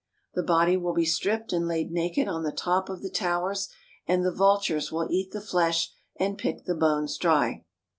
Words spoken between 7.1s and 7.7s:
dry.